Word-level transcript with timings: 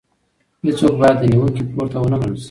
هيڅوک 0.63 0.93
بايد 0.99 1.17
له 1.21 1.27
نيوکې 1.31 1.63
پورته 1.73 1.97
ونه 2.03 2.17
ګڼل 2.21 2.35
شي. 2.37 2.39